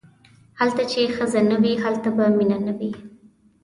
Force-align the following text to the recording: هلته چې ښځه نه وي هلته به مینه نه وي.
هلته 0.59 0.83
چې 0.91 1.01
ښځه 1.15 1.41
نه 1.49 1.57
وي 1.61 1.73
هلته 1.83 2.09
به 2.15 2.25
مینه 2.37 2.57
نه 2.67 2.73
وي. 2.77 2.91